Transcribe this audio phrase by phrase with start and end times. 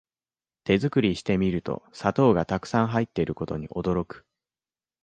[0.63, 4.25] 手作りしてみると砂糖がたくさん入ってることに驚く